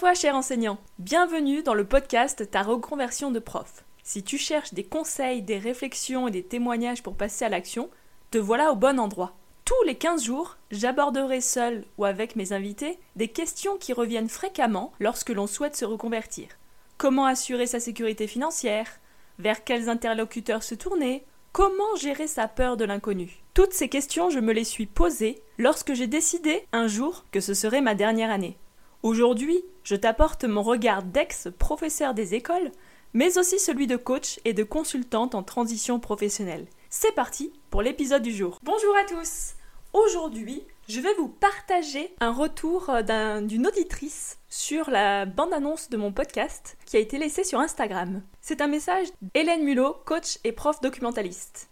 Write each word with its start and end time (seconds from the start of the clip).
toi, 0.00 0.14
cher 0.14 0.34
enseignant. 0.34 0.78
Bienvenue 0.98 1.62
dans 1.62 1.74
le 1.74 1.84
podcast 1.84 2.50
Ta 2.50 2.62
reconversion 2.62 3.30
de 3.30 3.38
prof. 3.38 3.84
Si 4.02 4.22
tu 4.22 4.38
cherches 4.38 4.72
des 4.72 4.82
conseils, 4.82 5.42
des 5.42 5.58
réflexions 5.58 6.26
et 6.26 6.30
des 6.30 6.42
témoignages 6.42 7.02
pour 7.02 7.16
passer 7.16 7.44
à 7.44 7.50
l'action, 7.50 7.90
te 8.30 8.38
voilà 8.38 8.72
au 8.72 8.76
bon 8.76 8.98
endroit. 8.98 9.36
Tous 9.66 9.82
les 9.84 9.96
15 9.96 10.24
jours, 10.24 10.56
j'aborderai 10.70 11.42
seul 11.42 11.84
ou 11.98 12.06
avec 12.06 12.34
mes 12.34 12.54
invités 12.54 12.98
des 13.14 13.28
questions 13.28 13.76
qui 13.76 13.92
reviennent 13.92 14.30
fréquemment 14.30 14.94
lorsque 15.00 15.28
l'on 15.28 15.46
souhaite 15.46 15.76
se 15.76 15.84
reconvertir. 15.84 16.48
Comment 16.96 17.26
assurer 17.26 17.66
sa 17.66 17.78
sécurité 17.78 18.26
financière? 18.26 19.00
Vers 19.38 19.64
quels 19.64 19.90
interlocuteurs 19.90 20.62
se 20.62 20.74
tourner? 20.74 21.26
Comment 21.52 21.94
gérer 22.00 22.26
sa 22.26 22.48
peur 22.48 22.78
de 22.78 22.86
l'inconnu? 22.86 23.42
Toutes 23.52 23.74
ces 23.74 23.90
questions, 23.90 24.30
je 24.30 24.40
me 24.40 24.54
les 24.54 24.64
suis 24.64 24.86
posées 24.86 25.42
lorsque 25.58 25.92
j'ai 25.92 26.06
décidé 26.06 26.66
un 26.72 26.86
jour 26.86 27.26
que 27.32 27.40
ce 27.40 27.52
serait 27.52 27.82
ma 27.82 27.94
dernière 27.94 28.30
année. 28.30 28.56
Aujourd'hui, 29.02 29.64
je 29.82 29.96
t'apporte 29.96 30.44
mon 30.44 30.62
regard 30.62 31.02
d'ex-professeur 31.02 32.12
des 32.12 32.34
écoles, 32.34 32.70
mais 33.14 33.38
aussi 33.38 33.58
celui 33.58 33.86
de 33.86 33.96
coach 33.96 34.38
et 34.44 34.52
de 34.52 34.62
consultante 34.62 35.34
en 35.34 35.42
transition 35.42 35.98
professionnelle. 35.98 36.66
C'est 36.90 37.14
parti 37.14 37.50
pour 37.70 37.80
l'épisode 37.80 38.20
du 38.20 38.30
jour. 38.30 38.58
Bonjour 38.62 38.94
à 38.94 39.04
tous 39.04 39.54
Aujourd'hui, 39.94 40.62
je 40.86 41.00
vais 41.00 41.14
vous 41.14 41.28
partager 41.28 42.14
un 42.20 42.30
retour 42.30 42.90
euh, 42.90 43.40
d'une 43.40 43.66
auditrice 43.66 44.38
sur 44.50 44.90
la 44.90 45.24
bande-annonce 45.24 45.88
de 45.88 45.96
mon 45.96 46.12
podcast 46.12 46.76
qui 46.84 46.98
a 46.98 47.00
été 47.00 47.16
laissée 47.16 47.42
sur 47.42 47.58
Instagram. 47.58 48.22
C'est 48.42 48.60
un 48.60 48.68
message 48.68 49.08
d'Hélène 49.34 49.64
Mulot, 49.64 49.96
coach 50.04 50.38
et 50.44 50.52
prof 50.52 50.78
documentaliste. 50.82 51.70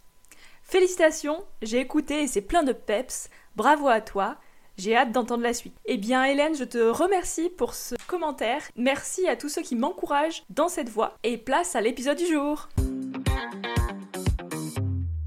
Félicitations, 0.63 1.45
j'ai 1.61 1.79
écouté 1.79 2.23
et 2.23 2.27
c'est 2.27 2.41
plein 2.41 2.63
de 2.63 2.73
peps. 2.73 3.29
Bravo 3.55 3.89
à 3.89 4.01
toi. 4.01 4.39
J'ai 4.79 4.95
hâte 4.95 5.11
d'entendre 5.11 5.43
la 5.43 5.55
suite. 5.55 5.77
Eh 5.87 5.97
bien 5.97 6.25
Hélène, 6.25 6.55
je 6.55 6.63
te 6.63 6.79
remercie 6.79 7.49
pour 7.49 7.75
ce 7.75 7.97
commentaire. 8.07 8.63
Merci 8.77 9.27
à 9.27 9.35
tous 9.35 9.49
ceux 9.49 9.63
qui 9.63 9.75
m'encouragent 9.75 10.45
dans 10.51 10.69
cette 10.69 10.89
voie. 10.89 11.19
Et 11.25 11.37
place 11.37 11.75
à 11.75 11.81
l'épisode 11.81 12.17
du 12.17 12.27
jour. 12.27 12.69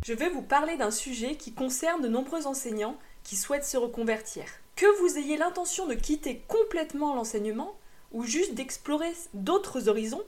Je 0.06 0.14
vais 0.14 0.30
vous 0.30 0.42
parler 0.42 0.78
d'un 0.78 0.90
sujet 0.90 1.36
qui 1.36 1.52
concerne 1.52 2.02
de 2.02 2.08
nombreux 2.08 2.48
enseignants 2.48 2.96
qui 3.24 3.36
souhaitent 3.36 3.66
se 3.66 3.76
reconvertir. 3.76 4.46
Que 4.78 4.86
vous 5.02 5.18
ayez 5.18 5.36
l'intention 5.36 5.86
de 5.86 5.96
quitter 5.96 6.42
complètement 6.48 7.14
l'enseignement 7.14 7.76
ou 8.14 8.24
juste 8.24 8.54
d'explorer 8.54 9.12
d'autres 9.34 9.90
horizons, 9.90 10.24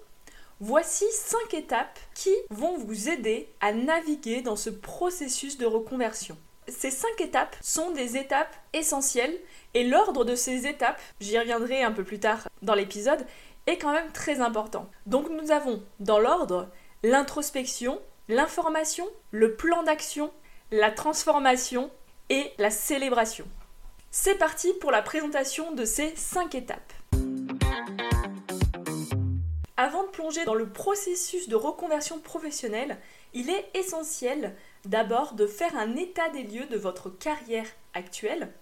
voici 0.59 1.05
5 1.11 1.53
étapes 1.53 1.97
qui 2.13 2.35
vont 2.49 2.77
vous 2.77 3.07
aider 3.07 3.47
à 3.61 3.71
naviguer 3.71 4.41
dans 4.41 4.57
ce 4.57 4.69
processus 4.69 5.57
de 5.57 5.65
reconversion. 5.65 6.37
Ces 6.67 6.91
cinq 6.91 7.19
étapes 7.19 7.55
sont 7.61 7.91
des 7.91 8.17
étapes 8.17 8.55
essentielles 8.73 9.37
et 9.73 9.83
l'ordre 9.83 10.25
de 10.25 10.35
ces 10.35 10.67
étapes, 10.67 11.01
j'y 11.19 11.37
reviendrai 11.37 11.83
un 11.83 11.91
peu 11.91 12.03
plus 12.03 12.19
tard 12.19 12.47
dans 12.61 12.75
l'épisode, 12.75 13.25
est 13.67 13.77
quand 13.77 13.93
même 13.93 14.11
très 14.11 14.41
important. 14.41 14.89
Donc 15.05 15.29
nous 15.29 15.51
avons 15.51 15.83
dans 15.99 16.19
l'ordre 16.19 16.69
l'introspection, 17.03 18.01
l'information, 18.29 19.07
le 19.31 19.55
plan 19.55 19.83
d'action, 19.83 20.31
la 20.71 20.91
transformation 20.91 21.91
et 22.29 22.51
la 22.57 22.71
célébration. 22.71 23.45
C'est 24.11 24.35
parti 24.35 24.71
pour 24.79 24.91
la 24.91 25.01
présentation 25.01 25.71
de 25.73 25.85
ces 25.85 26.15
cinq 26.15 26.55
étapes. 26.55 26.93
Dans 30.45 30.53
le 30.53 30.69
processus 30.69 31.49
de 31.49 31.55
reconversion 31.55 32.17
professionnelle, 32.17 32.97
il 33.33 33.49
est 33.49 33.69
essentiel 33.73 34.55
d'abord 34.85 35.33
de 35.33 35.45
faire 35.45 35.75
un 35.77 35.97
état 35.97 36.29
des 36.29 36.43
lieux 36.43 36.65
de 36.67 36.77
votre 36.77 37.09
carrière 37.09 37.67
actuelle 37.93 38.53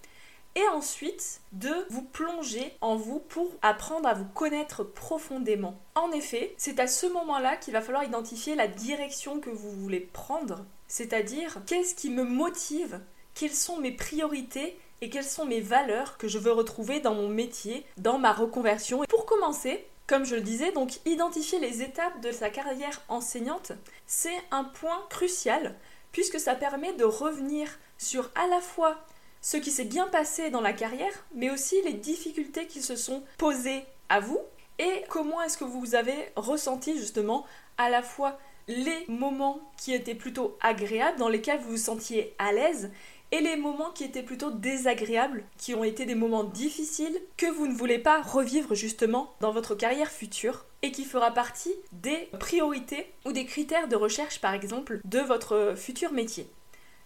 et 0.56 0.68
ensuite 0.70 1.40
de 1.52 1.72
vous 1.92 2.02
plonger 2.02 2.74
en 2.82 2.96
vous 2.96 3.20
pour 3.20 3.52
apprendre 3.62 4.10
à 4.10 4.16
vous 4.16 4.26
connaître 4.26 4.84
profondément. 4.84 5.80
En 5.94 6.12
effet, 6.12 6.56
c'est 6.58 6.80
à 6.80 6.88
ce 6.88 7.06
moment-là 7.06 7.58
qu'il 7.58 7.74
va 7.74 7.82
falloir 7.82 8.04
identifier 8.04 8.56
la 8.56 8.68
direction 8.68 9.40
que 9.40 9.52
vous 9.52 9.72
voulez 9.72 10.00
prendre, 10.00 10.66
c'est-à-dire 10.88 11.60
qu'est-ce 11.68 11.94
qui 11.94 12.10
me 12.10 12.24
motive, 12.24 13.00
quelles 13.36 13.52
sont 13.52 13.78
mes 13.78 13.92
priorités 13.92 14.80
et 15.02 15.10
quelles 15.10 15.24
sont 15.24 15.46
mes 15.46 15.62
valeurs 15.62 16.18
que 16.18 16.28
je 16.28 16.40
veux 16.40 16.52
retrouver 16.52 17.00
dans 17.00 17.14
mon 17.14 17.28
métier, 17.28 17.86
dans 17.98 18.18
ma 18.18 18.34
reconversion. 18.34 19.04
Et 19.04 19.08
pour 19.08 19.26
commencer, 19.26 19.86
comme 20.08 20.26
je 20.26 20.36
le 20.36 20.42
disais, 20.42 20.72
donc 20.72 21.00
identifier 21.06 21.60
les 21.60 21.82
étapes 21.82 22.20
de 22.22 22.32
sa 22.32 22.50
carrière 22.50 23.02
enseignante, 23.08 23.72
c'est 24.08 24.42
un 24.52 24.64
point 24.64 25.06
crucial 25.10 25.76
puisque 26.12 26.40
ça 26.40 26.56
permet 26.56 26.94
de 26.94 27.06
revenir 27.06 27.70
sur 27.98 28.30
à 28.36 28.48
la 28.48 28.60
fois 28.60 28.98
ce 29.42 29.58
qui 29.58 29.72
s'est 29.72 29.86
bien 29.86 30.08
passé 30.08 30.50
dans 30.50 30.62
la 30.62 30.74
carrière, 30.74 31.26
mais 31.34 31.50
aussi 31.50 31.82
les 31.84 31.94
difficultés 31.94 32.68
qui 32.68 32.82
se 32.82 32.96
sont 32.96 33.24
posées 33.38 33.84
à 34.10 34.20
vous 34.20 34.40
et 34.78 35.04
comment 35.10 35.42
est-ce 35.42 35.58
que 35.58 35.64
vous 35.64 35.96
avez 35.96 36.32
ressenti 36.36 36.98
justement 36.98 37.46
à 37.78 37.90
la 37.90 38.02
fois 38.02 38.40
les 38.68 39.06
moments 39.08 39.60
qui 39.78 39.94
étaient 39.94 40.16
plutôt 40.16 40.58
agréables, 40.62 41.18
dans 41.18 41.30
lesquels 41.30 41.60
vous 41.60 41.72
vous 41.72 41.78
sentiez 41.78 42.36
à 42.38 42.52
l'aise, 42.52 42.92
et 43.32 43.42
les 43.42 43.56
moments 43.56 43.92
qui 43.92 44.04
étaient 44.04 44.24
plutôt 44.24 44.52
désagréables, 44.52 45.44
qui 45.58 45.74
ont 45.74 45.84
été 45.84 46.06
des 46.06 46.16
moments 46.16 46.44
difficiles, 46.44 47.20
que 47.38 47.46
vous 47.46 47.68
ne 47.68 47.74
voulez 47.74 48.00
pas 48.00 48.22
revivre 48.22 48.76
justement 48.76 49.34
dans 49.40 49.52
votre 49.52 49.76
carrière 49.76 50.12
future, 50.12 50.66
et 50.82 50.92
qui 50.92 51.06
fera 51.06 51.32
partie 51.32 51.74
des 51.92 52.30
priorités 52.40 53.14
ou 53.26 53.32
des 53.32 53.46
critères 53.46 53.88
de 53.88 53.96
recherche 53.96 54.42
par 54.42 54.54
exemple 54.54 55.00
de 55.06 55.20
votre 55.20 55.76
futur 55.78 56.12
métier. 56.12 56.48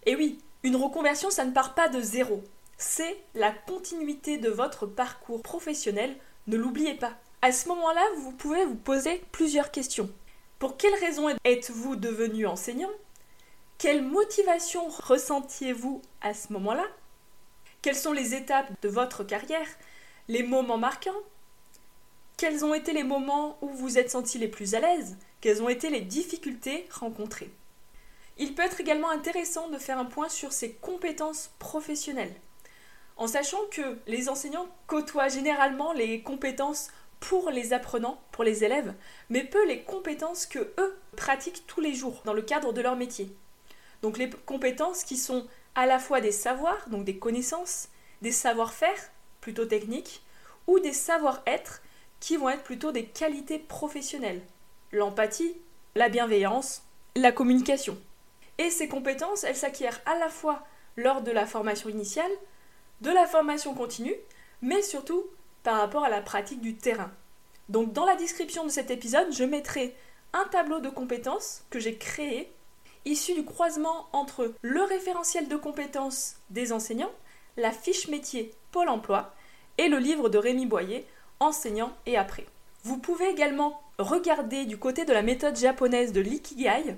Et 0.06 0.16
oui, 0.16 0.40
une 0.64 0.76
reconversion, 0.76 1.30
ça 1.30 1.46
ne 1.46 1.52
part 1.52 1.76
pas 1.76 1.90
de 1.90 2.02
zéro. 2.02 2.44
C'est 2.78 3.18
la 3.34 3.52
continuité 3.52 4.38
de 4.38 4.50
votre 4.50 4.86
parcours 4.86 5.42
professionnel, 5.42 6.16
ne 6.48 6.58
l'oubliez 6.58 6.96
pas. 6.96 7.14
À 7.42 7.52
ce 7.52 7.68
moment-là, 7.70 8.02
vous 8.18 8.32
pouvez 8.32 8.66
vous 8.66 8.76
poser 8.76 9.22
plusieurs 9.32 9.72
questions. 9.72 10.10
Pour 10.58 10.78
quelles 10.78 10.96
raisons 10.96 11.28
êtes-vous 11.44 11.96
devenu 11.96 12.48
enseignant? 12.48 12.90
Quelle 13.78 14.04
motivation 14.04 14.88
ressentiez-vous 14.88 16.02
à 16.22 16.34
ce 16.34 16.54
moment-là? 16.54 16.86
Quelles 17.82 17.96
sont 17.96 18.14
les 18.14 18.34
étapes 18.34 18.72
de 18.82 18.90
votre 18.90 19.24
carrière? 19.24 19.68
Les 20.28 20.44
moments 20.44 20.78
marquants? 20.78 21.12
Quels 22.38 22.64
ont 22.64 22.74
été 22.74 22.94
les 22.94 23.04
moments 23.04 23.58
où 23.62 23.70
vous 23.70 23.98
êtes 23.98 24.12
senti 24.12 24.38
les 24.38 24.48
plus 24.48 24.76
à 24.76 24.80
l'aise? 24.80 25.18
Quelles 25.42 25.62
ont 25.62 25.70
été 25.70 25.90
les 25.90 26.02
difficultés 26.02 26.88
rencontrées? 26.90 27.52
Il 28.38 28.56
peut 28.56 28.64
être 28.64 28.82
également 28.82 29.10
intéressant 29.10 29.70
de 29.70 29.78
faire 29.78 30.00
un 30.00 30.06
point 30.06 30.30
sur 30.30 30.52
ses 30.52 30.74
compétences 30.74 31.52
professionnelles, 31.60 32.36
en 33.18 33.28
sachant 33.28 33.66
que 33.72 33.98
les 34.08 34.30
enseignants 34.30 34.68
côtoient 34.88 35.30
généralement 35.30 35.94
les 35.94 36.22
compétences 36.22 36.90
pour 37.20 37.50
les 37.50 37.72
apprenants, 37.72 38.20
pour 38.32 38.44
les 38.44 38.64
élèves, 38.64 38.94
mais 39.30 39.44
peu 39.44 39.66
les 39.68 39.84
compétences 39.84 40.46
que 40.46 40.74
eux 40.78 40.98
pratiquent 41.16 41.66
tous 41.68 41.82
les 41.82 41.94
jours 41.94 42.22
dans 42.26 42.34
le 42.34 42.42
cadre 42.42 42.74
de 42.74 42.82
leur 42.82 42.96
métier. 42.96 43.36
Donc 44.06 44.20
les 44.20 44.30
compétences 44.30 45.04
qui 45.04 45.18
sont 45.18 45.48
à 45.74 45.88
la 45.88 45.98
fois 45.98 46.22
des 46.22 46.32
savoirs, 46.32 46.88
donc 46.90 47.06
des 47.06 47.18
connaissances, 47.18 47.88
des 48.22 48.32
savoir-faire, 48.32 49.12
plutôt 49.42 49.66
techniques, 49.66 50.22
ou 50.68 50.78
des 50.78 50.94
savoir-être, 50.94 51.82
qui 52.20 52.38
vont 52.38 52.50
être 52.50 52.62
plutôt 52.62 52.92
des 52.92 53.06
qualités 53.06 53.58
professionnelles. 53.58 54.44
L'empathie, 54.92 55.58
la 55.96 56.10
bienveillance, 56.10 56.84
la 57.16 57.32
communication. 57.32 57.98
Et 58.60 58.70
ces 58.70 58.88
compétences, 58.88 59.44
elles 59.44 59.56
s'acquièrent 59.56 60.02
à 60.06 60.20
la 60.20 60.30
fois 60.30 60.68
lors 60.98 61.24
de 61.24 61.32
la 61.32 61.48
formation 61.48 61.90
initiale, 61.90 62.32
de 63.02 63.10
la 63.10 63.26
formation 63.26 63.74
continue, 63.74 64.16
mais 64.62 64.84
surtout 64.84 65.26
par 65.64 65.80
rapport 65.80 66.04
à 66.04 66.10
la 66.10 66.22
pratique 66.22 66.62
du 66.62 66.76
terrain. 66.76 67.10
Donc 67.70 67.92
dans 67.92 68.06
la 68.06 68.16
description 68.16 68.66
de 68.66 68.70
cet 68.70 68.92
épisode, 68.92 69.34
je 69.34 69.46
mettrai 69.46 69.96
un 70.34 70.46
tableau 70.52 70.80
de 70.80 70.90
compétences 70.90 71.64
que 71.72 71.80
j'ai 71.80 71.98
créé 71.98 72.52
issu 73.06 73.34
du 73.34 73.46
croisement 73.46 74.08
entre 74.12 74.54
le 74.62 74.84
référentiel 74.84 75.48
de 75.48 75.56
compétences 75.56 76.38
des 76.50 76.74
enseignants, 76.74 77.12
la 77.58 77.72
fiche 77.72 78.08
métier 78.08 78.54
Pôle 78.72 78.90
emploi 78.90 79.34
et 79.78 79.88
le 79.88 79.98
livre 79.98 80.30
de 80.30 80.38
Rémi 80.38 80.66
Boyer, 80.66 81.06
Enseignant 81.40 81.96
et 82.06 82.18
après. 82.18 82.46
Vous 82.84 82.98
pouvez 82.98 83.30
également 83.30 83.82
regarder 83.98 84.66
du 84.66 84.78
côté 84.78 85.06
de 85.06 85.14
la 85.14 85.22
méthode 85.22 85.58
japonaise 85.58 86.12
de 86.12 86.22
l'ikigai. 86.22 86.96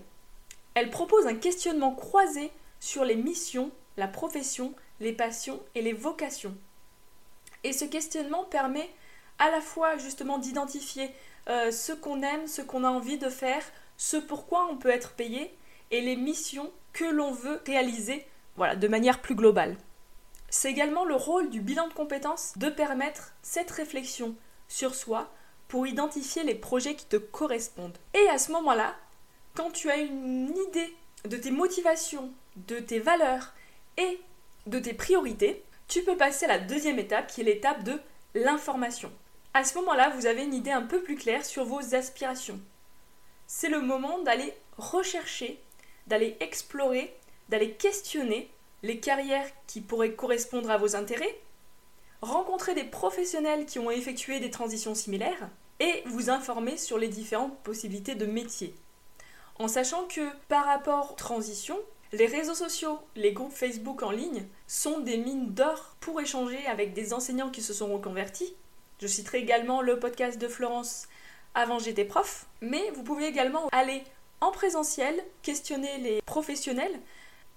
Elle 0.73 0.89
propose 0.89 1.27
un 1.27 1.35
questionnement 1.35 1.93
croisé 1.93 2.51
sur 2.79 3.03
les 3.03 3.15
missions, 3.15 3.71
la 3.97 4.07
profession, 4.07 4.73
les 4.99 5.13
passions 5.13 5.59
et 5.75 5.81
les 5.81 5.93
vocations. 5.93 6.55
Et 7.63 7.73
ce 7.73 7.85
questionnement 7.85 8.43
permet 8.43 8.89
à 9.39 9.49
la 9.49 9.61
fois 9.61 9.97
justement 9.97 10.37
d'identifier 10.37 11.11
euh, 11.49 11.71
ce 11.71 11.91
qu'on 11.91 12.21
aime, 12.21 12.47
ce 12.47 12.61
qu'on 12.61 12.83
a 12.83 12.89
envie 12.89 13.17
de 13.17 13.29
faire, 13.29 13.63
ce 13.97 14.17
pourquoi 14.17 14.67
on 14.69 14.77
peut 14.77 14.89
être 14.89 15.13
payé, 15.13 15.55
et 15.91 16.01
les 16.01 16.15
missions 16.15 16.71
que 16.93 17.05
l'on 17.05 17.31
veut 17.31 17.61
réaliser 17.65 18.25
voilà, 18.55 18.75
de 18.75 18.87
manière 18.87 19.21
plus 19.21 19.35
globale. 19.35 19.77
C'est 20.49 20.71
également 20.71 21.05
le 21.05 21.15
rôle 21.15 21.49
du 21.49 21.61
bilan 21.61 21.87
de 21.87 21.93
compétences 21.93 22.57
de 22.57 22.69
permettre 22.69 23.33
cette 23.41 23.71
réflexion 23.71 24.35
sur 24.67 24.95
soi 24.95 25.29
pour 25.67 25.85
identifier 25.85 26.43
les 26.43 26.55
projets 26.55 26.95
qui 26.95 27.05
te 27.05 27.17
correspondent. 27.17 27.97
Et 28.13 28.29
à 28.29 28.37
ce 28.37 28.51
moment-là, 28.53 28.95
quand 29.55 29.71
tu 29.71 29.89
as 29.89 29.97
une 29.97 30.55
idée 30.69 30.95
de 31.25 31.37
tes 31.37 31.51
motivations, 31.51 32.31
de 32.67 32.79
tes 32.79 32.99
valeurs 32.99 33.53
et 33.97 34.19
de 34.65 34.79
tes 34.79 34.93
priorités, 34.93 35.63
tu 35.87 36.03
peux 36.03 36.17
passer 36.17 36.45
à 36.45 36.49
la 36.49 36.59
deuxième 36.59 36.99
étape 36.99 37.27
qui 37.27 37.41
est 37.41 37.45
l'étape 37.45 37.83
de 37.83 37.99
l'information. 38.33 39.11
À 39.53 39.63
ce 39.63 39.77
moment-là, 39.79 40.09
vous 40.09 40.25
avez 40.25 40.43
une 40.43 40.53
idée 40.53 40.71
un 40.71 40.83
peu 40.83 41.01
plus 41.01 41.15
claire 41.15 41.45
sur 41.45 41.65
vos 41.65 41.95
aspirations. 41.95 42.59
C'est 43.47 43.69
le 43.69 43.81
moment 43.81 44.19
d'aller 44.19 44.53
rechercher, 44.77 45.59
d'aller 46.07 46.37
explorer, 46.39 47.15
d'aller 47.49 47.71
questionner 47.71 48.49
les 48.83 48.99
carrières 48.99 49.49
qui 49.67 49.81
pourraient 49.81 50.13
correspondre 50.13 50.71
à 50.71 50.77
vos 50.77 50.95
intérêts, 50.95 51.37
rencontrer 52.21 52.73
des 52.73 52.83
professionnels 52.83 53.65
qui 53.65 53.79
ont 53.79 53.91
effectué 53.91 54.39
des 54.39 54.49
transitions 54.49 54.95
similaires 54.95 55.49
et 55.79 56.03
vous 56.05 56.29
informer 56.29 56.77
sur 56.77 56.97
les 56.97 57.07
différentes 57.07 57.57
possibilités 57.59 58.15
de 58.15 58.25
métier. 58.25 58.75
En 59.59 59.67
sachant 59.67 60.05
que 60.05 60.27
par 60.47 60.65
rapport 60.65 61.11
aux 61.11 61.15
transitions, 61.15 61.79
les 62.13 62.25
réseaux 62.25 62.55
sociaux, 62.55 62.99
les 63.15 63.33
groupes 63.33 63.51
Facebook 63.51 64.01
en 64.01 64.11
ligne 64.11 64.45
sont 64.67 64.99
des 64.99 65.17
mines 65.17 65.53
d'or 65.53 65.95
pour 65.99 66.21
échanger 66.21 66.65
avec 66.67 66.93
des 66.93 67.13
enseignants 67.13 67.49
qui 67.49 67.61
se 67.61 67.73
sont 67.73 67.91
reconvertis. 67.91 68.55
Je 69.01 69.07
citerai 69.07 69.39
également 69.39 69.81
le 69.81 69.99
podcast 69.99 70.39
de 70.39 70.47
Florence 70.47 71.07
Avant 71.53 71.79
j'étais 71.79 72.05
prof, 72.05 72.45
mais 72.61 72.91
vous 72.91 73.03
pouvez 73.03 73.25
également 73.25 73.67
aller 73.71 74.03
en 74.41 74.51
présentiel, 74.51 75.23
questionner 75.41 75.97
les 75.99 76.21
professionnels, 76.21 76.99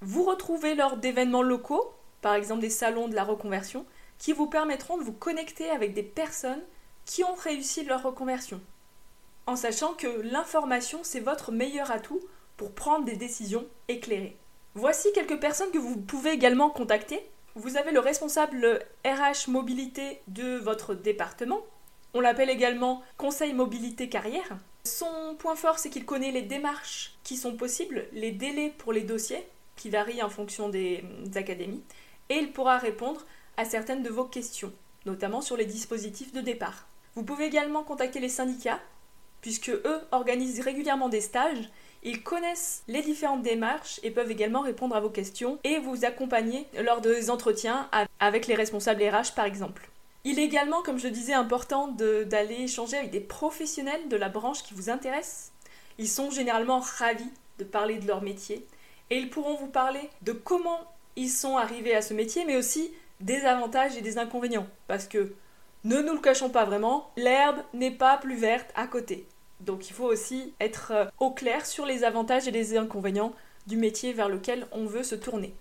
vous 0.00 0.24
retrouver 0.24 0.74
lors 0.74 0.96
d'événements 0.96 1.42
locaux, 1.42 1.92
par 2.22 2.34
exemple 2.34 2.60
des 2.60 2.70
salons 2.70 3.08
de 3.08 3.14
la 3.14 3.24
reconversion, 3.24 3.84
qui 4.18 4.32
vous 4.32 4.46
permettront 4.46 4.98
de 4.98 5.02
vous 5.02 5.12
connecter 5.12 5.70
avec 5.70 5.94
des 5.94 6.02
personnes 6.02 6.62
qui 7.04 7.24
ont 7.24 7.34
réussi 7.34 7.84
leur 7.84 8.02
reconversion. 8.02 8.60
En 9.46 9.56
sachant 9.56 9.94
que 9.94 10.06
l'information, 10.06 11.00
c'est 11.02 11.20
votre 11.20 11.52
meilleur 11.52 11.90
atout 11.90 12.20
pour 12.56 12.72
prendre 12.72 13.04
des 13.04 13.16
décisions 13.16 13.66
éclairées. 13.88 14.36
Voici 14.74 15.08
quelques 15.12 15.40
personnes 15.40 15.72
que 15.72 15.78
vous 15.78 15.96
pouvez 15.96 16.30
également 16.30 16.70
contacter. 16.70 17.28
Vous 17.56 17.76
avez 17.76 17.90
le 17.90 18.00
responsable 18.00 18.80
RH 19.04 19.50
mobilité 19.50 20.20
de 20.28 20.58
votre 20.58 20.94
département. 20.94 21.60
On 22.14 22.20
l'appelle 22.20 22.50
également 22.50 23.02
conseil 23.16 23.52
mobilité 23.52 24.08
carrière. 24.08 24.56
Son 24.84 25.36
point 25.38 25.56
fort, 25.56 25.78
c'est 25.78 25.90
qu'il 25.90 26.06
connaît 26.06 26.30
les 26.30 26.42
démarches 26.42 27.14
qui 27.22 27.36
sont 27.36 27.54
possibles, 27.56 28.06
les 28.12 28.32
délais 28.32 28.72
pour 28.78 28.92
les 28.92 29.02
dossiers, 29.02 29.46
qui 29.76 29.90
varient 29.90 30.22
en 30.22 30.30
fonction 30.30 30.68
des, 30.68 31.04
académies, 31.34 31.82
et 32.28 32.36
il 32.36 32.52
pourra 32.52 32.78
répondre 32.78 33.24
à 33.56 33.64
certaines 33.64 34.02
de 34.02 34.10
vos 34.10 34.24
questions, 34.24 34.72
notamment 35.04 35.40
sur 35.42 35.56
les 35.56 35.66
dispositifs 35.66 36.32
de 36.32 36.40
départ. 36.40 36.86
Vous 37.14 37.24
pouvez 37.24 37.46
également 37.46 37.82
contacter 37.82 38.20
les 38.20 38.28
syndicats, 38.28 38.80
puisque 39.42 39.70
eux 39.70 40.00
organisent 40.12 40.60
régulièrement 40.60 41.08
des 41.08 41.20
stages, 41.20 41.70
ils 42.02 42.22
connaissent 42.22 42.82
les 42.88 43.02
différentes 43.02 43.42
démarches 43.42 44.00
et 44.02 44.10
peuvent 44.10 44.30
également 44.30 44.60
répondre 44.60 44.96
à 44.96 45.00
vos 45.00 45.10
questions 45.10 45.58
et 45.64 45.78
vous 45.78 46.06
accompagner 46.06 46.66
lors 46.82 47.02
des 47.02 47.28
entretiens 47.28 47.88
avec 48.18 48.46
les 48.46 48.54
responsables 48.54 49.02
RH 49.02 49.34
par 49.34 49.44
exemple. 49.44 49.90
Il 50.24 50.38
est 50.38 50.44
également, 50.44 50.82
comme 50.82 50.98
je 50.98 51.08
disais, 51.08 51.32
important 51.32 51.88
d'aller 51.88 52.62
échanger 52.62 52.98
avec 52.98 53.10
des 53.10 53.20
professionnels 53.20 54.08
de 54.08 54.16
la 54.16 54.28
branche 54.28 54.62
qui 54.62 54.74
vous 54.74 54.90
intéressent. 54.90 55.52
Ils 55.98 56.08
sont 56.08 56.30
généralement 56.30 56.80
ravis 56.80 57.30
de 57.58 57.64
parler 57.64 57.98
de 57.98 58.06
leur 58.06 58.22
métier 58.22 58.66
et 59.10 59.18
ils 59.18 59.30
pourront 59.30 59.56
vous 59.56 59.66
parler 59.66 60.08
de 60.22 60.32
comment 60.32 60.80
ils 61.16 61.30
sont 61.30 61.56
arrivés 61.56 61.94
à 61.94 62.02
ce 62.02 62.14
métier, 62.14 62.44
mais 62.44 62.56
aussi 62.56 62.90
des 63.20 63.42
avantages 63.42 63.96
et 63.96 64.02
des 64.02 64.18
inconvénients. 64.18 64.66
Parce 64.88 65.06
que, 65.06 65.34
ne 65.84 66.00
nous 66.00 66.12
le 66.12 66.20
cachons 66.20 66.50
pas 66.50 66.64
vraiment, 66.64 67.10
l'herbe 67.16 67.58
n'est 67.72 67.90
pas 67.90 68.18
plus 68.18 68.36
verte 68.36 68.70
à 68.74 68.86
côté. 68.86 69.26
Donc 69.60 69.88
il 69.88 69.92
faut 69.94 70.04
aussi 70.04 70.52
être 70.60 70.92
euh, 70.92 71.06
au 71.18 71.30
clair 71.30 71.66
sur 71.66 71.86
les 71.86 72.04
avantages 72.04 72.48
et 72.48 72.50
les 72.50 72.76
inconvénients 72.76 73.32
du 73.66 73.76
métier 73.76 74.12
vers 74.12 74.28
lequel 74.28 74.66
on 74.72 74.84
veut 74.86 75.02
se 75.02 75.14
tourner. 75.14 75.54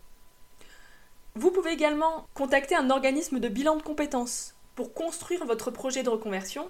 Vous 1.36 1.52
pouvez 1.52 1.72
également 1.72 2.28
contacter 2.34 2.76
un 2.76 2.90
organisme 2.90 3.40
de 3.40 3.48
bilan 3.48 3.76
de 3.76 3.82
compétences 3.82 4.56
pour 4.76 4.94
construire 4.94 5.46
votre 5.46 5.72
projet 5.72 6.04
de 6.04 6.10
reconversion. 6.10 6.70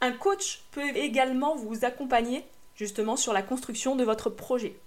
Un 0.00 0.12
coach 0.12 0.64
peut 0.70 0.96
également 0.96 1.56
vous 1.56 1.84
accompagner 1.84 2.44
justement 2.74 3.16
sur 3.16 3.32
la 3.32 3.42
construction 3.42 3.96
de 3.96 4.04
votre 4.04 4.30
projet. 4.30 4.78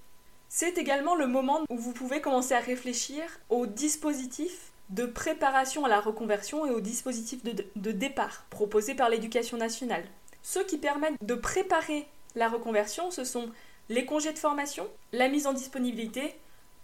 C'est 0.47 0.77
également 0.77 1.15
le 1.15 1.27
moment 1.27 1.61
où 1.69 1.77
vous 1.77 1.93
pouvez 1.93 2.21
commencer 2.21 2.53
à 2.53 2.59
réfléchir 2.59 3.23
aux 3.49 3.67
dispositifs 3.67 4.71
de 4.89 5.05
préparation 5.05 5.85
à 5.85 5.89
la 5.89 5.99
reconversion 5.99 6.65
et 6.65 6.71
aux 6.71 6.81
dispositifs 6.81 7.43
de, 7.43 7.91
départ 7.91 8.45
proposés 8.49 8.95
par 8.95 9.09
l'éducation 9.09 9.57
nationale. 9.57 10.03
Ceux 10.41 10.63
qui 10.63 10.77
permettent 10.77 11.23
de 11.23 11.35
préparer 11.35 12.07
la 12.35 12.49
reconversion, 12.49 13.11
ce 13.11 13.23
sont 13.23 13.49
les 13.89 14.05
congés 14.05 14.33
de 14.33 14.39
formation, 14.39 14.87
la 15.11 15.29
mise 15.29 15.45
en 15.45 15.53
disponibilité, 15.53 16.35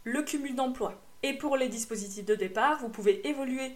le 0.03 0.21
cumul 0.21 0.56
d'emplois. 0.56 1.01
Et 1.25 1.33
pour 1.33 1.57
les 1.57 1.69
dispositifs 1.69 2.24
de 2.24 2.36
départ, 2.36 2.77
vous 2.81 2.89
pouvez 2.89 3.27
évoluer 3.27 3.74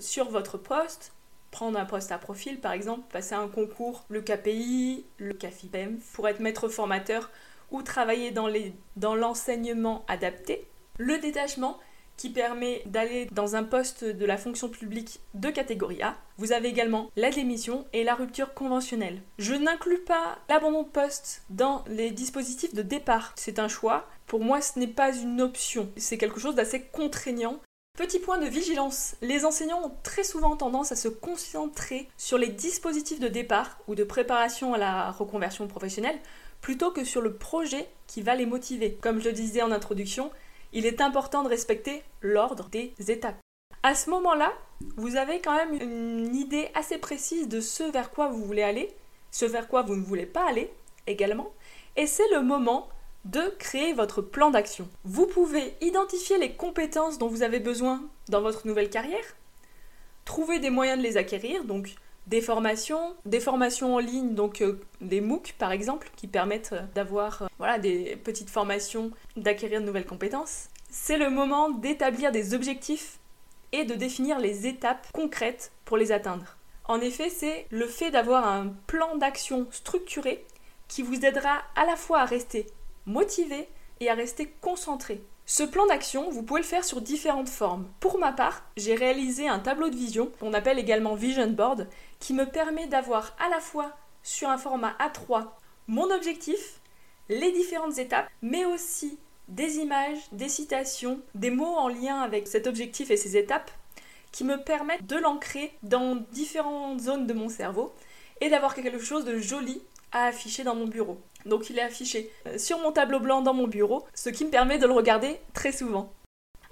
sur 0.00 0.30
votre 0.30 0.56
poste, 0.56 1.12
prendre 1.50 1.78
un 1.78 1.84
poste 1.84 2.12
à 2.12 2.16
profil 2.16 2.60
par 2.60 2.72
exemple, 2.72 3.02
passer 3.12 3.34
un 3.34 3.46
concours, 3.46 4.06
le 4.08 4.22
KPI, 4.22 5.04
le 5.18 5.34
CAFIPEM, 5.34 5.98
pour 6.14 6.26
être 6.28 6.40
maître 6.40 6.70
formateur 6.70 7.30
ou 7.70 7.82
travailler 7.82 8.30
dans 8.30 9.14
l'enseignement 9.14 10.06
adapté. 10.08 10.66
Le 10.96 11.18
détachement, 11.18 11.78
qui 12.16 12.30
permet 12.30 12.82
d'aller 12.86 13.26
dans 13.32 13.56
un 13.56 13.62
poste 13.62 14.04
de 14.04 14.26
la 14.26 14.36
fonction 14.36 14.68
publique 14.68 15.20
de 15.34 15.50
catégorie 15.50 16.02
A. 16.02 16.16
Vous 16.38 16.52
avez 16.52 16.68
également 16.68 17.10
la 17.16 17.30
démission 17.30 17.86
et 17.92 18.04
la 18.04 18.14
rupture 18.14 18.54
conventionnelle. 18.54 19.22
Je 19.38 19.54
n'inclus 19.54 20.00
pas 20.00 20.38
l'abandon 20.48 20.82
de 20.82 20.88
poste 20.88 21.42
dans 21.50 21.84
les 21.88 22.10
dispositifs 22.10 22.74
de 22.74 22.82
départ. 22.82 23.32
C'est 23.36 23.58
un 23.58 23.68
choix. 23.68 24.08
Pour 24.26 24.40
moi, 24.40 24.60
ce 24.60 24.78
n'est 24.78 24.86
pas 24.86 25.14
une 25.14 25.40
option. 25.40 25.90
C'est 25.96 26.18
quelque 26.18 26.40
chose 26.40 26.54
d'assez 26.54 26.82
contraignant. 26.82 27.60
Petit 27.96 28.18
point 28.18 28.38
de 28.38 28.46
vigilance, 28.46 29.16
les 29.22 29.46
enseignants 29.46 29.86
ont 29.86 29.92
très 30.02 30.24
souvent 30.24 30.54
tendance 30.56 30.92
à 30.92 30.96
se 30.96 31.08
concentrer 31.08 32.08
sur 32.18 32.36
les 32.36 32.48
dispositifs 32.48 33.20
de 33.20 33.28
départ 33.28 33.78
ou 33.88 33.94
de 33.94 34.04
préparation 34.04 34.74
à 34.74 34.78
la 34.78 35.10
reconversion 35.12 35.66
professionnelle 35.66 36.18
plutôt 36.60 36.90
que 36.90 37.04
sur 37.04 37.22
le 37.22 37.34
projet 37.34 37.88
qui 38.06 38.22
va 38.22 38.34
les 38.34 38.44
motiver. 38.44 38.98
Comme 39.00 39.20
je 39.20 39.28
le 39.28 39.32
disais 39.32 39.62
en 39.62 39.72
introduction, 39.72 40.30
il 40.72 40.86
est 40.86 41.00
important 41.00 41.42
de 41.42 41.48
respecter 41.48 42.02
l'ordre 42.20 42.68
des 42.68 42.92
étapes. 43.08 43.38
À 43.82 43.94
ce 43.94 44.10
moment-là, 44.10 44.52
vous 44.96 45.16
avez 45.16 45.40
quand 45.40 45.54
même 45.54 45.74
une 45.74 46.34
idée 46.34 46.68
assez 46.74 46.98
précise 46.98 47.48
de 47.48 47.60
ce 47.60 47.84
vers 47.84 48.10
quoi 48.10 48.28
vous 48.28 48.44
voulez 48.44 48.62
aller, 48.62 48.94
ce 49.30 49.44
vers 49.44 49.68
quoi 49.68 49.82
vous 49.82 49.96
ne 49.96 50.04
voulez 50.04 50.26
pas 50.26 50.48
aller 50.48 50.72
également, 51.06 51.52
et 51.96 52.06
c'est 52.06 52.28
le 52.30 52.42
moment 52.42 52.88
de 53.24 53.54
créer 53.58 53.92
votre 53.92 54.22
plan 54.22 54.50
d'action. 54.50 54.88
Vous 55.04 55.26
pouvez 55.26 55.74
identifier 55.80 56.38
les 56.38 56.52
compétences 56.52 57.18
dont 57.18 57.28
vous 57.28 57.42
avez 57.42 57.60
besoin 57.60 58.02
dans 58.28 58.40
votre 58.40 58.66
nouvelle 58.66 58.90
carrière, 58.90 59.36
trouver 60.24 60.58
des 60.58 60.70
moyens 60.70 60.98
de 60.98 61.02
les 61.02 61.16
acquérir, 61.16 61.64
donc 61.64 61.94
des 62.26 62.40
formations, 62.40 63.14
des 63.24 63.40
formations 63.40 63.94
en 63.94 63.98
ligne, 63.98 64.34
donc 64.34 64.60
euh, 64.60 64.80
des 65.00 65.20
MOOC 65.20 65.54
par 65.58 65.72
exemple, 65.72 66.10
qui 66.16 66.26
permettent 66.26 66.72
euh, 66.72 66.82
d'avoir 66.94 67.42
euh, 67.42 67.46
voilà, 67.58 67.78
des 67.78 68.16
petites 68.16 68.50
formations, 68.50 69.12
d'acquérir 69.36 69.80
de 69.80 69.86
nouvelles 69.86 70.06
compétences. 70.06 70.68
C'est 70.90 71.18
le 71.18 71.30
moment 71.30 71.70
d'établir 71.70 72.32
des 72.32 72.54
objectifs 72.54 73.18
et 73.72 73.84
de 73.84 73.94
définir 73.94 74.38
les 74.38 74.66
étapes 74.66 75.06
concrètes 75.12 75.72
pour 75.84 75.96
les 75.96 76.12
atteindre. 76.12 76.56
En 76.84 77.00
effet, 77.00 77.30
c'est 77.30 77.66
le 77.70 77.86
fait 77.86 78.10
d'avoir 78.10 78.46
un 78.46 78.72
plan 78.86 79.16
d'action 79.16 79.66
structuré 79.70 80.44
qui 80.88 81.02
vous 81.02 81.24
aidera 81.24 81.62
à 81.74 81.84
la 81.84 81.96
fois 81.96 82.20
à 82.20 82.24
rester 82.24 82.66
motivé 83.06 83.68
et 84.00 84.08
à 84.08 84.14
rester 84.14 84.52
concentré 84.60 85.20
ce 85.48 85.62
plan 85.62 85.86
d'action, 85.86 86.28
vous 86.28 86.42
pouvez 86.42 86.60
le 86.60 86.66
faire 86.66 86.84
sur 86.84 87.00
différentes 87.00 87.48
formes. 87.48 87.86
Pour 88.00 88.18
ma 88.18 88.32
part, 88.32 88.64
j'ai 88.76 88.96
réalisé 88.96 89.46
un 89.46 89.60
tableau 89.60 89.90
de 89.90 89.94
vision, 89.94 90.28
qu'on 90.40 90.52
appelle 90.52 90.80
également 90.80 91.14
Vision 91.14 91.46
Board, 91.46 91.86
qui 92.18 92.32
me 92.34 92.46
permet 92.46 92.86
d'avoir 92.86 93.36
à 93.38 93.48
la 93.48 93.60
fois 93.60 93.96
sur 94.22 94.48
un 94.48 94.58
format 94.58 94.96
A3 94.98 95.46
mon 95.88 96.10
objectif, 96.10 96.80
les 97.28 97.52
différentes 97.52 97.98
étapes, 97.98 98.28
mais 98.42 98.64
aussi 98.64 99.18
des 99.48 99.76
images, 99.76 100.18
des 100.32 100.48
citations, 100.48 101.20
des 101.34 101.50
mots 101.50 101.76
en 101.76 101.88
lien 101.88 102.20
avec 102.20 102.48
cet 102.48 102.66
objectif 102.66 103.10
et 103.10 103.16
ces 103.16 103.36
étapes 103.36 103.70
qui 104.32 104.42
me 104.42 104.56
permettent 104.62 105.06
de 105.06 105.16
l'ancrer 105.16 105.72
dans 105.84 106.16
différentes 106.32 107.00
zones 107.00 107.26
de 107.26 107.32
mon 107.32 107.48
cerveau 107.48 107.94
et 108.40 108.48
d'avoir 108.48 108.74
quelque 108.74 108.98
chose 108.98 109.24
de 109.24 109.38
joli 109.38 109.80
à 110.10 110.26
afficher 110.26 110.64
dans 110.64 110.74
mon 110.74 110.86
bureau. 110.86 111.20
Donc 111.44 111.70
il 111.70 111.78
est 111.78 111.82
affiché 111.82 112.30
euh, 112.46 112.58
sur 112.58 112.80
mon 112.80 112.90
tableau 112.90 113.20
blanc 113.20 113.40
dans 113.40 113.54
mon 113.54 113.68
bureau, 113.68 114.04
ce 114.14 114.28
qui 114.28 114.44
me 114.44 114.50
permet 114.50 114.78
de 114.78 114.86
le 114.86 114.92
regarder 114.92 115.38
très 115.54 115.72
souvent. 115.72 116.12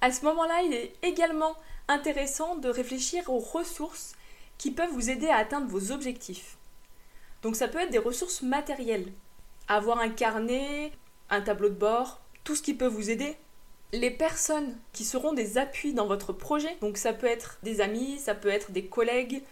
À 0.01 0.11
ce 0.11 0.25
moment-là, 0.25 0.63
il 0.63 0.75
est 0.75 0.93
également 1.03 1.55
intéressant 1.87 2.57
de 2.57 2.69
réfléchir 2.69 3.31
aux 3.31 3.39
ressources 3.39 4.15
qui 4.59 4.71
peuvent 4.71 4.93
vous 4.93 5.11
aider 5.11 5.29
à 5.29 5.37
atteindre 5.37 5.69
vos 5.69 5.93
objectifs. 5.93 6.57
Donc 7.43 7.57
ça 7.57 7.69
peut 7.69 7.79
être 7.79 7.91
des 7.91 7.99
ressources 7.99 8.43
matérielles. 8.43 9.13
Avoir 9.69 9.99
un 9.99 10.09
carnet, 10.09 10.93
un 11.31 11.41
tableau 11.41 11.69
de 11.69 11.75
bord, 11.75 12.21
tout 12.43 12.55
ce 12.55 12.63
qui 12.63 12.75
peut 12.75 12.87
vous 12.87 13.11
aider. 13.11 13.37
Les 13.93 14.11
personnes 14.11 14.77
qui 14.93 15.05
seront 15.05 15.33
des 15.33 15.57
appuis 15.57 15.93
dans 15.93 16.07
votre 16.07 16.33
projet, 16.33 16.77
donc 16.81 16.97
ça 16.97 17.13
peut 17.13 17.27
être 17.27 17.59
des 17.63 17.81
amis, 17.81 18.19
ça 18.19 18.35
peut 18.35 18.49
être 18.49 18.73
des 18.73 18.87
collègues, 18.87 19.43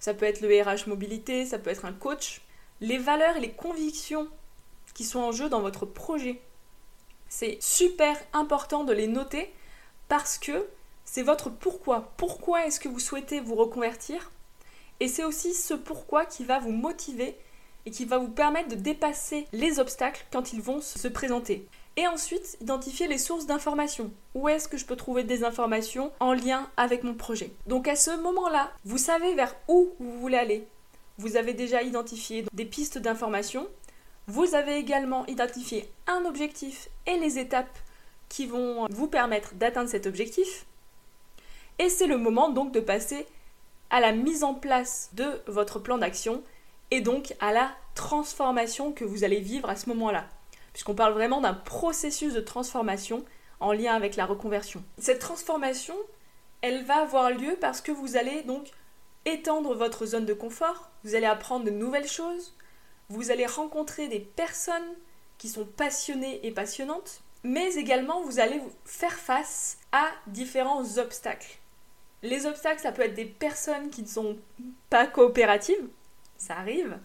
ça 0.00 0.14
peut 0.14 0.26
être 0.26 0.40
le 0.40 0.48
RH 0.48 0.88
mobilité, 0.88 1.46
ça 1.46 1.58
peut 1.58 1.70
être 1.70 1.84
un 1.84 1.92
coach. 1.92 2.40
Les 2.80 2.98
valeurs 2.98 3.36
et 3.36 3.40
les 3.40 3.52
convictions 3.52 4.28
qui 4.94 5.04
sont 5.04 5.20
en 5.20 5.30
jeu 5.30 5.48
dans 5.48 5.60
votre 5.60 5.86
projet. 5.86 6.40
C'est 7.28 7.58
super 7.60 8.16
important 8.32 8.82
de 8.82 8.92
les 8.92 9.06
noter 9.06 9.52
parce 10.08 10.36
que 10.36 10.66
c'est 11.04 11.22
votre 11.22 11.50
pourquoi. 11.50 12.12
Pourquoi 12.16 12.66
est-ce 12.66 12.80
que 12.80 12.88
vous 12.88 12.98
souhaitez 12.98 13.40
vous 13.40 13.54
reconvertir? 13.54 14.31
Et 15.02 15.08
c'est 15.08 15.24
aussi 15.24 15.52
ce 15.52 15.74
pourquoi 15.74 16.26
qui 16.26 16.44
va 16.44 16.60
vous 16.60 16.70
motiver 16.70 17.34
et 17.86 17.90
qui 17.90 18.04
va 18.04 18.18
vous 18.18 18.28
permettre 18.28 18.68
de 18.68 18.76
dépasser 18.76 19.48
les 19.52 19.80
obstacles 19.80 20.24
quand 20.30 20.52
ils 20.52 20.62
vont 20.62 20.80
se 20.80 21.08
présenter. 21.08 21.66
Et 21.96 22.06
ensuite, 22.06 22.56
identifier 22.60 23.08
les 23.08 23.18
sources 23.18 23.46
d'informations. 23.46 24.12
Où 24.36 24.48
est-ce 24.48 24.68
que 24.68 24.76
je 24.76 24.86
peux 24.86 24.94
trouver 24.94 25.24
des 25.24 25.42
informations 25.42 26.12
en 26.20 26.32
lien 26.34 26.70
avec 26.76 27.02
mon 27.02 27.14
projet? 27.14 27.50
Donc 27.66 27.88
à 27.88 27.96
ce 27.96 28.12
moment-là, 28.22 28.70
vous 28.84 28.96
savez 28.96 29.34
vers 29.34 29.56
où 29.66 29.90
vous 29.98 30.20
voulez 30.20 30.38
aller. 30.38 30.68
Vous 31.18 31.34
avez 31.36 31.52
déjà 31.52 31.82
identifié 31.82 32.44
des 32.52 32.64
pistes 32.64 32.98
d'informations. 32.98 33.66
Vous 34.28 34.54
avez 34.54 34.76
également 34.76 35.26
identifié 35.26 35.90
un 36.06 36.26
objectif 36.26 36.88
et 37.08 37.18
les 37.18 37.40
étapes 37.40 37.76
qui 38.28 38.46
vont 38.46 38.86
vous 38.88 39.08
permettre 39.08 39.54
d'atteindre 39.54 39.90
cet 39.90 40.06
objectif. 40.06 40.64
Et 41.80 41.88
c'est 41.88 42.06
le 42.06 42.18
moment 42.18 42.50
donc 42.50 42.70
de 42.70 42.78
passer 42.78 43.26
à 43.92 44.00
la 44.00 44.10
mise 44.10 44.42
en 44.42 44.54
place 44.54 45.10
de 45.12 45.40
votre 45.46 45.78
plan 45.78 45.98
d'action 45.98 46.42
et 46.90 47.00
donc 47.00 47.34
à 47.38 47.52
la 47.52 47.70
transformation 47.94 48.90
que 48.92 49.04
vous 49.04 49.22
allez 49.22 49.40
vivre 49.40 49.70
à 49.70 49.76
ce 49.76 49.88
moment-là 49.90 50.26
puisqu'on 50.72 50.94
parle 50.94 51.12
vraiment 51.12 51.40
d'un 51.40 51.54
processus 51.54 52.34
de 52.34 52.40
transformation 52.40 53.24
en 53.60 53.72
lien 53.72 53.94
avec 53.94 54.16
la 54.16 54.26
reconversion. 54.26 54.82
Cette 54.98 55.20
transformation, 55.20 55.94
elle 56.62 56.84
va 56.84 57.02
avoir 57.02 57.30
lieu 57.30 57.56
parce 57.60 57.80
que 57.80 57.92
vous 57.92 58.16
allez 58.16 58.42
donc 58.42 58.70
étendre 59.24 59.74
votre 59.74 60.06
zone 60.06 60.26
de 60.26 60.34
confort, 60.34 60.90
vous 61.04 61.14
allez 61.14 61.26
apprendre 61.26 61.64
de 61.64 61.70
nouvelles 61.70 62.08
choses, 62.08 62.54
vous 63.08 63.30
allez 63.30 63.46
rencontrer 63.46 64.08
des 64.08 64.20
personnes 64.20 64.96
qui 65.38 65.48
sont 65.48 65.64
passionnées 65.64 66.44
et 66.46 66.50
passionnantes, 66.50 67.20
mais 67.44 67.74
également 67.74 68.22
vous 68.22 68.40
allez 68.40 68.60
faire 68.84 69.14
face 69.14 69.78
à 69.92 70.06
différents 70.26 70.98
obstacles. 70.98 71.58
Les 72.22 72.46
obstacles, 72.46 72.80
ça 72.80 72.92
peut 72.92 73.02
être 73.02 73.14
des 73.14 73.24
personnes 73.24 73.90
qui 73.90 74.02
ne 74.02 74.06
sont 74.08 74.38
pas 74.90 75.06
coopératives, 75.06 75.88
ça 76.36 76.54
arrive, 76.56 76.98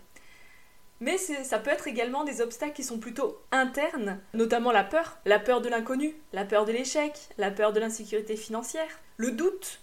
mais 0.99 1.17
ça 1.17 1.59
peut 1.59 1.69
être 1.69 1.87
également 1.87 2.23
des 2.23 2.41
obstacles 2.41 2.73
qui 2.73 2.83
sont 2.83 2.99
plutôt 2.99 3.39
internes, 3.51 4.19
notamment 4.33 4.71
la 4.71 4.83
peur, 4.83 5.17
la 5.25 5.39
peur 5.39 5.61
de 5.61 5.69
l'inconnu, 5.69 6.15
la 6.33 6.45
peur 6.45 6.65
de 6.65 6.71
l'échec, 6.71 7.13
la 7.37 7.51
peur 7.51 7.71
de 7.71 7.79
l'insécurité 7.79 8.35
financière, 8.35 8.99
le 9.17 9.31
doute, 9.31 9.79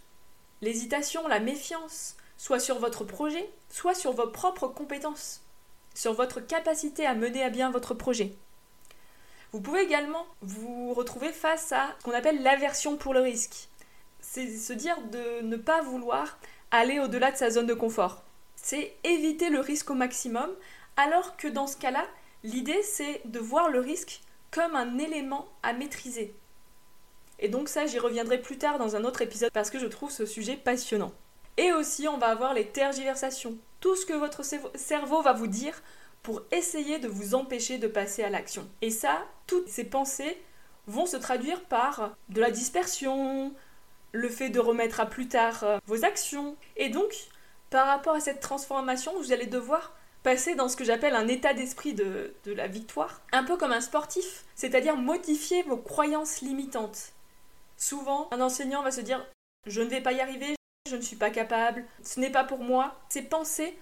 l'hésitation, 0.60 1.26
la 1.28 1.40
méfiance, 1.40 2.16
soit 2.36 2.58
sur 2.58 2.78
votre 2.78 3.04
projet, 3.04 3.48
soit 3.68 3.94
sur 3.94 4.12
vos 4.12 4.26
propres 4.26 4.66
compétences, 4.66 5.42
sur 5.94 6.14
votre 6.14 6.40
capacité 6.40 7.06
à 7.06 7.14
mener 7.14 7.44
à 7.44 7.50
bien 7.50 7.70
votre 7.70 7.94
projet. 7.94 8.32
Vous 9.52 9.60
pouvez 9.60 9.82
également 9.82 10.26
vous 10.42 10.94
retrouver 10.94 11.30
face 11.30 11.70
à 11.70 11.94
ce 11.98 12.04
qu'on 12.04 12.10
appelle 12.10 12.42
l'aversion 12.42 12.96
pour 12.96 13.14
le 13.14 13.20
risque. 13.20 13.68
C'est 14.26 14.48
se 14.56 14.72
dire 14.72 14.96
de 15.12 15.42
ne 15.42 15.56
pas 15.56 15.82
vouloir 15.82 16.38
aller 16.70 16.98
au-delà 16.98 17.30
de 17.30 17.36
sa 17.36 17.50
zone 17.50 17.66
de 17.66 17.74
confort. 17.74 18.24
C'est 18.56 18.96
éviter 19.04 19.50
le 19.50 19.60
risque 19.60 19.90
au 19.90 19.94
maximum 19.94 20.50
alors 20.96 21.36
que 21.36 21.46
dans 21.46 21.66
ce 21.66 21.76
cas-là, 21.76 22.04
l'idée 22.42 22.82
c'est 22.82 23.20
de 23.26 23.38
voir 23.38 23.70
le 23.70 23.80
risque 23.80 24.22
comme 24.50 24.74
un 24.74 24.98
élément 24.98 25.46
à 25.62 25.72
maîtriser. 25.72 26.34
Et 27.38 27.48
donc 27.48 27.68
ça, 27.68 27.86
j'y 27.86 27.98
reviendrai 27.98 28.40
plus 28.40 28.56
tard 28.56 28.78
dans 28.78 28.96
un 28.96 29.04
autre 29.04 29.22
épisode 29.22 29.52
parce 29.52 29.70
que 29.70 29.78
je 29.78 29.86
trouve 29.86 30.10
ce 30.10 30.26
sujet 30.26 30.56
passionnant. 30.56 31.12
Et 31.56 31.72
aussi, 31.72 32.08
on 32.08 32.18
va 32.18 32.28
avoir 32.28 32.54
les 32.54 32.66
tergiversations. 32.66 33.56
Tout 33.80 33.94
ce 33.94 34.06
que 34.06 34.14
votre 34.14 34.42
cerveau 34.74 35.22
va 35.22 35.32
vous 35.32 35.46
dire 35.46 35.82
pour 36.22 36.42
essayer 36.50 36.98
de 36.98 37.08
vous 37.08 37.34
empêcher 37.34 37.78
de 37.78 37.88
passer 37.88 38.24
à 38.24 38.30
l'action. 38.30 38.66
Et 38.80 38.90
ça, 38.90 39.22
toutes 39.46 39.68
ces 39.68 39.84
pensées 39.84 40.40
vont 40.86 41.06
se 41.06 41.16
traduire 41.16 41.62
par 41.64 42.16
de 42.30 42.40
la 42.40 42.50
dispersion, 42.50 43.54
le 44.14 44.28
fait 44.28 44.48
de 44.48 44.60
remettre 44.60 45.00
à 45.00 45.06
plus 45.06 45.28
tard 45.28 45.64
euh, 45.64 45.78
vos 45.86 46.04
actions. 46.04 46.56
Et 46.76 46.88
donc, 46.88 47.12
par 47.68 47.86
rapport 47.86 48.14
à 48.14 48.20
cette 48.20 48.40
transformation, 48.40 49.12
vous 49.18 49.32
allez 49.32 49.46
devoir 49.46 49.92
passer 50.22 50.54
dans 50.54 50.68
ce 50.68 50.76
que 50.76 50.84
j'appelle 50.84 51.16
un 51.16 51.28
état 51.28 51.52
d'esprit 51.52 51.92
de, 51.92 52.32
la 52.46 52.68
victoire, 52.68 53.20
un 53.32 53.44
peu 53.44 53.56
comme 53.56 53.72
un 53.72 53.80
sportif, 53.80 54.44
c'est-à-dire 54.54 54.96
modifier 54.96 55.62
vos 55.64 55.76
croyances 55.76 56.40
limitantes. 56.40 57.12
Souvent, 57.76 58.28
un 58.30 58.40
enseignant 58.40 58.82
va 58.82 58.92
se 58.92 59.00
dire 59.00 59.26
je 59.66 59.82
ne 59.82 59.88
vais 59.88 60.00
pas 60.00 60.12
y 60.12 60.20
arriver, 60.20 60.54
je 60.88 60.96
ne 60.96 61.02
suis 61.02 61.16
pas 61.16 61.30
capable, 61.30 61.84
ce 62.02 62.20
n'est 62.20 62.30
pas 62.30 62.44
pour 62.44 62.60
moi. 62.60 62.94
Ces 63.08 63.22
pensées 63.22 63.76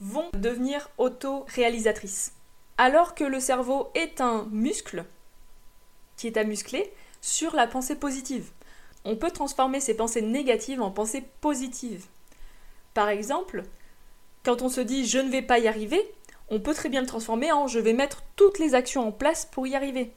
vont 0.00 0.28
devenir 0.34 0.90
auto-réalisatrices. 0.98 2.32
Alors 2.76 3.14
que 3.14 3.24
le 3.24 3.40
cerveau 3.40 3.90
est 3.94 4.20
un 4.20 4.46
muscle 4.50 5.04
qui 6.16 6.26
est 6.26 6.36
à 6.36 6.44
muscler 6.44 6.92
sur 7.20 7.54
la 7.54 7.66
pensée 7.66 7.96
positive. 7.96 8.50
On 9.08 9.14
peut 9.14 9.30
transformer 9.30 9.78
ces 9.78 9.94
pensées 9.94 10.20
négatives 10.20 10.82
en 10.82 10.90
pensées 10.90 11.22
positives. 11.40 12.06
Par 12.92 13.08
exemple, 13.08 13.62
quand 14.44 14.62
on 14.62 14.68
se 14.68 14.80
dit 14.80 15.06
je 15.06 15.18
ne 15.18 15.30
vais 15.30 15.42
pas 15.42 15.60
y 15.60 15.68
arriver, 15.68 16.12
on 16.48 16.58
peut 16.58 16.74
très 16.74 16.88
bien 16.88 17.02
le 17.02 17.06
transformer 17.06 17.52
en 17.52 17.68
je 17.68 17.78
vais 17.78 17.92
mettre 17.92 18.24
toutes 18.34 18.58
les 18.58 18.74
actions 18.74 19.06
en 19.06 19.12
place 19.12 19.46
pour 19.46 19.64
y 19.68 19.76
arriver. 19.76 20.12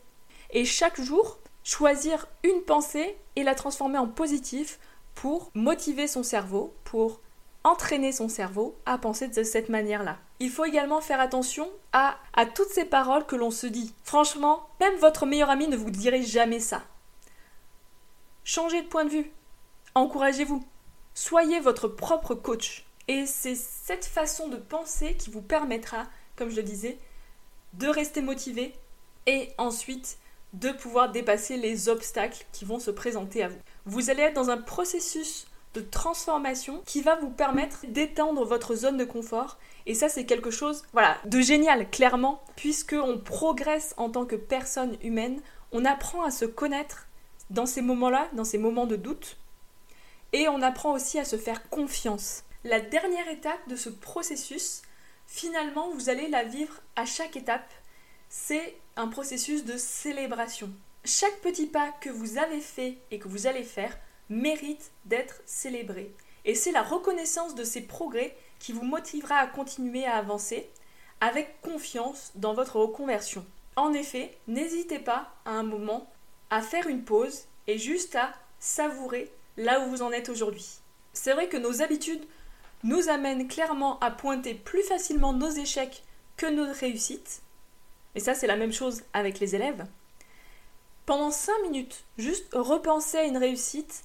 Et 0.50 0.66
chaque 0.66 1.00
jour, 1.00 1.38
choisir 1.64 2.28
une 2.44 2.64
pensée 2.64 3.16
et 3.36 3.44
la 3.44 3.54
transformer 3.54 4.00
en 4.00 4.08
positif 4.08 4.80
pour 5.14 5.52
motiver 5.54 6.08
son 6.08 6.24
cerveau, 6.24 6.74
pour 6.84 7.22
entraîner 7.64 8.12
son 8.12 8.28
cerveau 8.28 8.76
à 8.88 8.98
penser 8.98 9.28
de 9.28 9.44
cette 9.44 9.70
manière-là. 9.70 10.18
Il 10.40 10.50
faut 10.50 10.66
également 10.66 11.02
faire 11.02 11.20
attention 11.20 11.70
à, 11.94 12.18
à 12.34 12.48
toutes 12.48 12.70
ces 12.70 12.86
paroles 12.86 13.28
que 13.28 13.36
l'on 13.36 13.52
se 13.52 13.68
dit. 13.68 13.94
Franchement, 14.04 14.68
même 14.80 14.96
votre 14.96 15.28
meilleur 15.28 15.52
ami 15.52 15.68
ne 15.68 15.78
vous 15.78 15.92
dirait 15.92 16.24
jamais 16.24 16.60
ça. 16.60 16.82
Changez 18.44 18.82
de 18.82 18.88
point 18.88 19.06
de 19.06 19.10
vue. 19.10 19.32
Encouragez-vous. 19.96 20.64
Soyez 21.14 21.60
votre 21.60 21.88
propre 21.88 22.36
coach. 22.36 22.86
Et 23.08 23.26
c'est 23.26 23.56
cette 23.56 24.06
façon 24.06 24.48
de 24.48 24.58
penser 24.58 25.16
qui 25.16 25.30
vous 25.30 25.42
permettra, 25.42 26.06
comme 26.36 26.50
je 26.50 26.58
le 26.58 26.64
disais, 26.64 26.98
de 27.74 27.88
rester 27.88 28.22
motivé 28.22 28.74
et 29.26 29.50
ensuite 29.58 30.18
de 30.54 30.72
pouvoir 30.72 31.12
dépasser 31.12 31.58
les 31.58 31.90
obstacles 31.90 32.46
qui 32.52 32.66
vont 32.66 32.80
se 32.80 32.92
présenter 32.92 33.44
à 33.44 33.50
vous. 33.50 33.60
Vous 33.86 34.10
allez 34.10 34.24
être 34.24 34.36
dans 34.36 34.50
un 34.50 34.58
processus 34.58 35.48
de 35.74 35.82
transformation 35.82 36.82
qui 36.86 37.02
va 37.02 37.16
vous 37.16 37.30
permettre 37.30 37.86
d'étendre 37.88 38.44
votre 38.44 38.76
zone 38.76 38.98
de 38.98 39.06
confort 39.06 39.60
et 39.86 39.94
ça 39.94 40.10
c'est 40.10 40.26
quelque 40.26 40.50
chose 40.50 40.84
voilà 40.94 41.18
de 41.26 41.42
génial 41.42 41.88
clairement 41.92 42.42
puisque 42.56 42.96
on 43.00 43.20
progresse 43.20 43.94
en 43.98 44.10
tant 44.10 44.26
que 44.26 44.36
personne 44.36 44.98
humaine, 45.04 45.42
on 45.72 45.86
apprend 45.86 46.24
à 46.24 46.32
se 46.32 46.46
connaître 46.46 47.09
dans 47.50 47.66
ces 47.66 47.82
moments-là, 47.82 48.30
dans 48.34 48.44
ces 48.44 48.58
moments 48.58 48.88
de 48.88 48.96
doute 48.96 49.38
et 50.34 50.48
on 50.48 50.62
apprend 50.62 50.94
aussi 50.94 51.20
à 51.20 51.26
se 51.26 51.38
faire 51.38 51.70
confiance. 51.70 52.44
La 52.64 52.80
dernière 52.80 53.28
étape 53.30 53.68
de 53.68 53.76
ce 53.76 53.90
processus, 53.90 54.82
finalement, 55.28 55.90
vous 55.92 56.10
allez 56.10 56.28
la 56.28 56.44
vivre 56.44 56.82
à 56.96 57.06
chaque 57.06 57.36
étape. 57.36 57.72
C'est 58.30 58.78
un 58.96 59.08
processus 59.08 59.66
de 59.66 59.78
célébration. 59.78 60.70
Chaque 61.06 61.40
petit 61.42 61.68
pas 61.68 61.92
que 62.02 62.10
vous 62.10 62.38
avez 62.38 62.60
fait 62.60 62.98
et 63.12 63.20
que 63.20 63.28
vous 63.28 63.48
allez 63.48 63.64
faire 63.64 63.98
mérite 64.30 64.92
d'être 65.06 65.42
célébré. 65.46 66.14
Et 66.46 66.54
c'est 66.54 66.72
la 66.72 66.84
reconnaissance 66.84 67.56
de 67.56 67.64
ces 67.64 67.82
progrès 67.82 68.36
qui 68.60 68.74
vous 68.74 68.86
motivera 68.86 69.36
à 69.36 69.48
continuer 69.48 70.06
à 70.06 70.18
avancer 70.18 70.70
avec 71.22 71.62
confiance 71.62 72.32
dans 72.36 72.54
votre 72.54 72.78
reconversion. 72.78 73.46
En 73.76 73.94
effet, 73.94 74.38
n'hésitez 74.48 75.00
pas 75.00 75.34
à 75.46 75.52
un 75.52 75.64
moment 75.64 76.12
à 76.50 76.62
faire 76.62 76.88
une 76.88 77.04
pause 77.04 77.46
et 77.68 77.78
juste 77.78 78.16
à 78.16 78.34
savourer 78.60 79.32
là 79.58 79.82
où 79.82 79.90
vous 79.90 80.02
en 80.02 80.12
êtes 80.12 80.30
aujourd'hui. 80.30 80.68
C'est 81.14 81.34
vrai 81.34 81.50
que 81.50 81.58
nos 81.58 81.82
habitudes 81.82 82.26
nous 82.84 83.10
amène 83.10 83.48
clairement 83.48 84.00
à 84.00 84.12
pointer 84.12 84.54
plus 84.54 84.84
facilement 84.84 85.34
nos 85.34 85.50
échecs 85.50 86.04
que 86.38 86.46
nos 86.46 86.72
réussites. 86.72 87.42
Et 88.16 88.20
ça, 88.20 88.34
c'est 88.34 88.48
la 88.48 88.56
même 88.56 88.74
chose 88.74 89.04
avec 89.14 89.40
les 89.40 89.56
élèves. 89.56 89.86
Pendant 91.06 91.32
5 91.32 91.52
minutes, 91.64 92.06
juste 92.18 92.48
repensez 92.54 93.18
à 93.18 93.24
une 93.24 93.38
réussite 93.38 94.04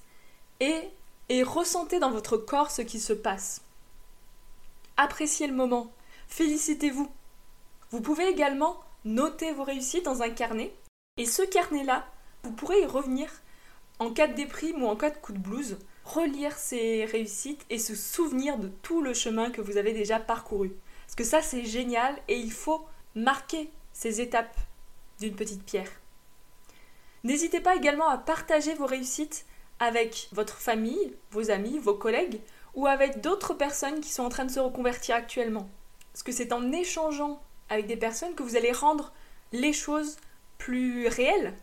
et, 0.59 0.89
et 1.29 1.43
ressentez 1.43 1.99
dans 1.99 2.11
votre 2.11 2.37
corps 2.37 2.71
ce 2.71 2.81
qui 2.81 2.99
se 2.99 3.13
passe. 3.13 3.61
Appréciez 4.97 5.47
le 5.47 5.53
moment. 5.53 5.91
Félicitez-vous. 6.27 7.09
Vous 7.91 8.01
pouvez 8.01 8.27
également 8.27 8.79
noter 9.05 9.51
vos 9.53 9.63
réussites 9.63 10.05
dans 10.05 10.21
un 10.21 10.29
carnet. 10.29 10.73
Et 11.17 11.25
ce 11.25 11.43
carnet-là, 11.43 12.05
vous 12.45 12.51
pourrez 12.51 12.81
y 12.81 12.85
revenir 12.85 13.29
en 13.99 14.11
cas 14.11 14.27
de 14.27 14.33
déprime 14.33 14.83
ou 14.83 14.87
en 14.87 14.95
cas 14.95 15.09
de 15.09 15.17
coup 15.17 15.33
de 15.33 15.39
blues 15.39 15.77
relire 16.03 16.55
ces 16.57 17.05
réussites 17.05 17.65
et 17.69 17.79
se 17.79 17.95
souvenir 17.95 18.59
de 18.59 18.67
tout 18.83 19.01
le 19.01 19.13
chemin 19.13 19.49
que 19.49 19.61
vous 19.61 19.77
avez 19.77 19.91
déjà 19.91 20.19
parcouru. 20.19 20.71
Parce 21.05 21.15
que 21.15 21.23
ça, 21.23 21.41
c'est 21.41 21.65
génial 21.65 22.15
et 22.27 22.37
il 22.37 22.51
faut 22.51 22.85
marquer 23.15 23.71
ces 23.93 24.21
étapes 24.21 24.55
d'une 25.19 25.35
petite 25.35 25.63
pierre. 25.63 25.89
N'hésitez 27.23 27.59
pas 27.59 27.75
également 27.75 28.07
à 28.07 28.19
partager 28.19 28.75
vos 28.75 28.85
réussites 28.85 29.45
avec 29.79 30.29
votre 30.31 30.57
famille, 30.57 31.15
vos 31.31 31.49
amis, 31.49 31.79
vos 31.79 31.95
collègues 31.95 32.41
ou 32.75 32.85
avec 32.85 33.21
d'autres 33.21 33.55
personnes 33.55 33.99
qui 34.01 34.09
sont 34.09 34.23
en 34.23 34.29
train 34.29 34.45
de 34.45 34.51
se 34.51 34.59
reconvertir 34.59 35.15
actuellement. 35.15 35.67
Parce 36.13 36.21
que 36.21 36.31
c'est 36.31 36.53
en 36.53 36.71
échangeant 36.71 37.41
avec 37.69 37.87
des 37.87 37.97
personnes 37.97 38.35
que 38.35 38.43
vous 38.43 38.55
allez 38.55 38.71
rendre 38.71 39.11
les 39.51 39.73
choses 39.73 40.17
plus 40.57 41.07
réelles, 41.07 41.55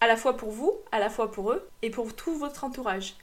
à 0.00 0.06
la 0.06 0.16
fois 0.16 0.36
pour 0.36 0.50
vous, 0.50 0.74
à 0.92 0.98
la 0.98 1.10
fois 1.10 1.30
pour 1.30 1.52
eux 1.52 1.68
et 1.82 1.90
pour 1.90 2.14
tout 2.14 2.36
votre 2.36 2.64
entourage. 2.64 3.16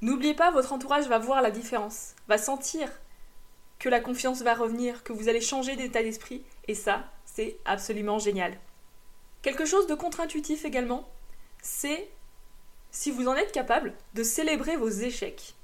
N'oubliez 0.00 0.34
pas, 0.34 0.50
votre 0.50 0.72
entourage 0.72 1.08
va 1.08 1.18
voir 1.18 1.42
la 1.42 1.50
différence, 1.50 2.14
va 2.28 2.38
sentir 2.38 2.90
que 3.78 3.88
la 3.88 4.00
confiance 4.00 4.42
va 4.42 4.54
revenir, 4.54 5.02
que 5.04 5.12
vous 5.12 5.28
allez 5.28 5.40
changer 5.40 5.76
d'état 5.76 6.02
d'esprit, 6.02 6.42
et 6.66 6.74
ça, 6.74 7.04
c'est 7.24 7.56
absolument 7.64 8.18
génial. 8.18 8.56
Quelque 9.42 9.64
chose 9.64 9.86
de 9.86 9.94
contre-intuitif 9.94 10.64
également, 10.64 11.08
c'est 11.62 12.08
si 12.90 13.10
vous 13.10 13.28
en 13.28 13.34
êtes 13.34 13.52
capable 13.52 13.94
de 14.14 14.22
célébrer 14.22 14.76
vos 14.76 14.88
échecs. 14.88 15.54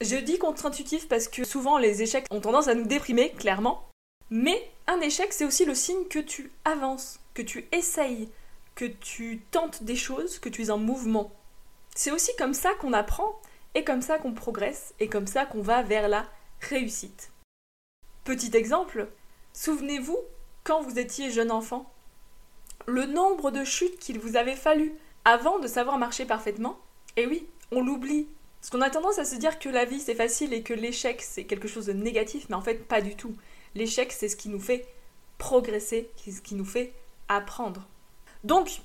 Je 0.00 0.16
dis 0.16 0.38
contre-intuitif 0.38 1.08
parce 1.08 1.26
que 1.26 1.44
souvent 1.44 1.78
les 1.78 2.02
échecs 2.02 2.26
ont 2.30 2.40
tendance 2.40 2.68
à 2.68 2.74
nous 2.74 2.86
déprimer, 2.86 3.32
clairement. 3.32 3.88
Mais 4.30 4.70
un 4.86 5.00
échec, 5.00 5.32
c'est 5.32 5.44
aussi 5.44 5.64
le 5.64 5.74
signe 5.74 6.06
que 6.08 6.18
tu 6.18 6.52
avances, 6.64 7.18
que 7.34 7.42
tu 7.42 7.66
essayes, 7.72 8.28
que 8.78 8.84
tu 8.84 9.40
tentes 9.50 9.82
des 9.82 9.96
choses, 9.96 10.38
que 10.38 10.48
tu 10.48 10.62
es 10.62 10.70
en 10.70 10.78
mouvement. 10.78 11.32
C'est 11.96 12.12
aussi 12.12 12.30
comme 12.38 12.54
ça 12.54 12.74
qu'on 12.74 12.92
apprend, 12.92 13.40
et 13.74 13.82
comme 13.82 14.02
ça 14.02 14.18
qu'on 14.18 14.32
progresse, 14.32 14.94
et 15.00 15.08
comme 15.08 15.26
ça 15.26 15.46
qu'on 15.46 15.62
va 15.62 15.82
vers 15.82 16.08
la 16.08 16.24
réussite. 16.60 17.32
Petit 18.22 18.56
exemple, 18.56 19.08
souvenez-vous 19.52 20.16
quand 20.62 20.80
vous 20.80 20.96
étiez 20.96 21.32
jeune 21.32 21.50
enfant, 21.50 21.92
le 22.86 23.06
nombre 23.06 23.50
de 23.50 23.64
chutes 23.64 23.98
qu'il 23.98 24.20
vous 24.20 24.36
avait 24.36 24.54
fallu 24.54 24.94
avant 25.24 25.58
de 25.58 25.66
savoir 25.66 25.98
marcher 25.98 26.24
parfaitement. 26.24 26.78
Et 27.16 27.26
oui, 27.26 27.48
on 27.72 27.82
l'oublie 27.82 28.28
parce 28.60 28.70
qu'on 28.70 28.80
a 28.80 28.90
tendance 28.90 29.18
à 29.18 29.24
se 29.24 29.34
dire 29.34 29.58
que 29.58 29.68
la 29.68 29.86
vie 29.86 30.00
c'est 30.00 30.14
facile 30.14 30.52
et 30.52 30.62
que 30.62 30.74
l'échec 30.74 31.20
c'est 31.20 31.46
quelque 31.46 31.66
chose 31.66 31.86
de 31.86 31.92
négatif, 31.94 32.46
mais 32.48 32.54
en 32.54 32.62
fait 32.62 32.86
pas 32.86 33.00
du 33.00 33.16
tout. 33.16 33.34
L'échec 33.74 34.12
c'est 34.12 34.28
ce 34.28 34.36
qui 34.36 34.48
nous 34.48 34.60
fait 34.60 34.86
progresser, 35.36 36.10
ce 36.24 36.40
qui 36.40 36.54
nous 36.54 36.64
fait 36.64 36.92
apprendre. 37.26 37.88
Donc, 38.44 38.80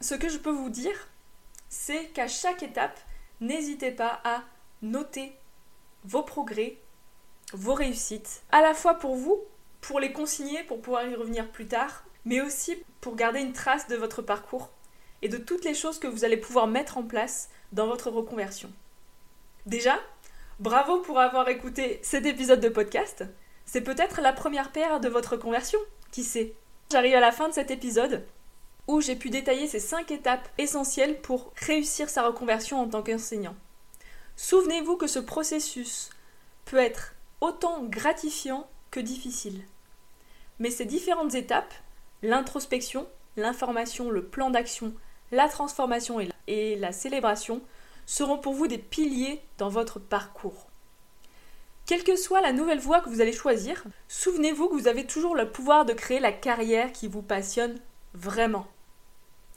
ce 0.00 0.14
que 0.14 0.28
je 0.28 0.38
peux 0.38 0.50
vous 0.50 0.70
dire, 0.70 1.08
c'est 1.68 2.06
qu'à 2.08 2.28
chaque 2.28 2.62
étape, 2.62 2.98
n'hésitez 3.40 3.90
pas 3.90 4.20
à 4.24 4.42
noter 4.82 5.32
vos 6.04 6.22
progrès, 6.22 6.78
vos 7.52 7.74
réussites, 7.74 8.42
à 8.52 8.60
la 8.60 8.74
fois 8.74 8.94
pour 8.94 9.16
vous, 9.16 9.40
pour 9.80 10.00
les 10.00 10.12
consigner, 10.12 10.62
pour 10.64 10.80
pouvoir 10.80 11.06
y 11.06 11.14
revenir 11.14 11.50
plus 11.50 11.66
tard, 11.66 12.04
mais 12.24 12.40
aussi 12.40 12.76
pour 13.00 13.16
garder 13.16 13.40
une 13.40 13.52
trace 13.52 13.86
de 13.88 13.96
votre 13.96 14.22
parcours 14.22 14.70
et 15.22 15.28
de 15.28 15.36
toutes 15.36 15.64
les 15.64 15.74
choses 15.74 15.98
que 15.98 16.06
vous 16.06 16.24
allez 16.24 16.36
pouvoir 16.36 16.66
mettre 16.66 16.98
en 16.98 17.02
place 17.02 17.48
dans 17.72 17.86
votre 17.86 18.10
reconversion. 18.10 18.70
Déjà, 19.66 19.98
bravo 20.60 21.00
pour 21.00 21.18
avoir 21.18 21.48
écouté 21.48 21.98
cet 22.02 22.26
épisode 22.26 22.60
de 22.60 22.68
podcast. 22.68 23.24
C'est 23.64 23.80
peut-être 23.80 24.20
la 24.20 24.32
première 24.32 24.72
paire 24.72 25.00
de 25.00 25.08
votre 25.08 25.36
conversion, 25.36 25.78
qui 26.10 26.22
sait? 26.22 26.54
J'arrive 26.90 27.14
à 27.14 27.20
la 27.20 27.32
fin 27.32 27.48
de 27.48 27.54
cet 27.54 27.70
épisode 27.70 28.24
où 28.86 29.00
j'ai 29.00 29.16
pu 29.16 29.30
détailler 29.30 29.66
ces 29.66 29.80
5 29.80 30.10
étapes 30.10 30.48
essentielles 30.58 31.20
pour 31.20 31.52
réussir 31.56 32.08
sa 32.10 32.26
reconversion 32.26 32.80
en 32.80 32.88
tant 32.88 33.02
qu'enseignant. 33.02 33.56
Souvenez-vous 34.36 34.96
que 34.96 35.06
ce 35.06 35.18
processus 35.18 36.10
peut 36.64 36.78
être 36.78 37.14
autant 37.40 37.82
gratifiant 37.84 38.68
que 38.90 39.00
difficile. 39.00 39.62
Mais 40.58 40.70
ces 40.70 40.84
différentes 40.84 41.34
étapes, 41.34 41.74
l'introspection, 42.22 43.08
l'information, 43.36 44.10
le 44.10 44.24
plan 44.24 44.50
d'action, 44.50 44.92
la 45.32 45.48
transformation 45.48 46.18
et 46.46 46.76
la 46.76 46.92
célébration 46.92 47.60
seront 48.06 48.38
pour 48.38 48.54
vous 48.54 48.66
des 48.66 48.78
piliers 48.78 49.40
dans 49.58 49.68
votre 49.68 49.98
parcours. 49.98 50.66
Quelle 51.86 52.02
que 52.02 52.16
soit 52.16 52.40
la 52.40 52.52
nouvelle 52.52 52.78
voie 52.78 53.00
que 53.00 53.10
vous 53.10 53.20
allez 53.20 53.32
choisir, 53.32 53.84
souvenez-vous 54.08 54.68
que 54.68 54.74
vous 54.74 54.88
avez 54.88 55.06
toujours 55.06 55.36
le 55.36 55.50
pouvoir 55.50 55.84
de 55.84 55.92
créer 55.92 56.18
la 56.18 56.32
carrière 56.32 56.92
qui 56.92 57.08
vous 57.08 57.20
passionne 57.20 57.78
vraiment. 58.14 58.66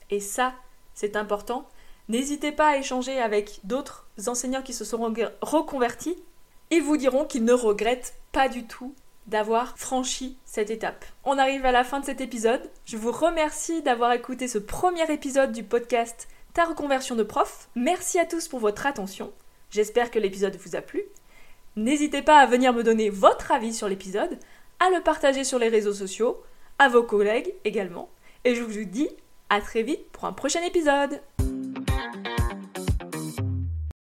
Et 0.09 0.19
ça, 0.19 0.53
c'est 0.93 1.15
important. 1.15 1.69
N'hésitez 2.09 2.51
pas 2.51 2.69
à 2.69 2.77
échanger 2.77 3.19
avec 3.19 3.59
d'autres 3.63 4.07
enseignants 4.27 4.61
qui 4.61 4.73
se 4.73 4.83
seront 4.83 5.13
reconvertis. 5.41 6.17
Ils 6.69 6.83
vous 6.83 6.97
diront 6.97 7.25
qu'ils 7.25 7.45
ne 7.45 7.53
regrettent 7.53 8.15
pas 8.33 8.49
du 8.49 8.65
tout 8.65 8.93
d'avoir 9.27 9.77
franchi 9.77 10.37
cette 10.45 10.69
étape. 10.69 11.05
On 11.23 11.37
arrive 11.37 11.65
à 11.65 11.71
la 11.71 11.83
fin 11.83 11.99
de 11.99 12.05
cet 12.05 12.21
épisode. 12.21 12.69
Je 12.85 12.97
vous 12.97 13.11
remercie 13.11 13.81
d'avoir 13.83 14.11
écouté 14.13 14.47
ce 14.47 14.57
premier 14.57 15.09
épisode 15.11 15.51
du 15.51 15.63
podcast 15.63 16.27
Ta 16.53 16.65
reconversion 16.65 17.15
de 17.15 17.23
prof. 17.23 17.69
Merci 17.75 18.19
à 18.19 18.25
tous 18.25 18.47
pour 18.47 18.59
votre 18.59 18.85
attention. 18.85 19.31
J'espère 19.69 20.11
que 20.11 20.19
l'épisode 20.19 20.55
vous 20.55 20.75
a 20.75 20.81
plu. 20.81 21.03
N'hésitez 21.77 22.23
pas 22.23 22.39
à 22.39 22.47
venir 22.47 22.73
me 22.73 22.81
donner 22.81 23.11
votre 23.11 23.51
avis 23.51 23.71
sur 23.71 23.87
l'épisode, 23.87 24.39
à 24.79 24.89
le 24.89 25.03
partager 25.03 25.43
sur 25.43 25.59
les 25.59 25.69
réseaux 25.69 25.93
sociaux, 25.93 26.41
à 26.79 26.89
vos 26.89 27.03
collègues 27.03 27.53
également. 27.65 28.09
Et 28.45 28.55
je 28.55 28.63
vous 28.63 28.83
dis 28.83 29.09
à 29.51 29.61
très 29.61 29.83
vite 29.83 30.09
pour 30.11 30.25
un 30.25 30.33
prochain 30.33 30.63
épisode. 30.63 31.21